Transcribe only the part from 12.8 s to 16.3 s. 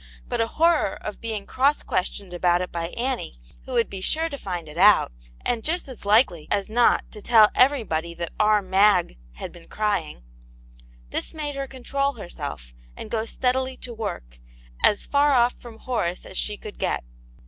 and go steadily to work, as far off from Horace